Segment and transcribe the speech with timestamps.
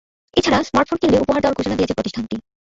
[0.37, 2.35] এ ছাড়া স্মার্টফোন কিনলে উপহার দেওয়ার ঘোষণা দিয়েছে প্রতিষ্ঠানটি।